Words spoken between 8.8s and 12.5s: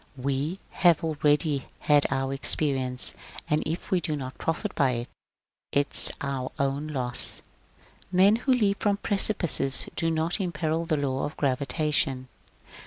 from precipices do not imperil the law of gravitation.